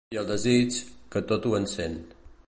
I 0.13 0.17
el 0.19 0.29
desig, 0.29 0.77
que 1.15 1.23
tot 1.33 1.45
ho 1.51 1.55
encén. 1.61 1.99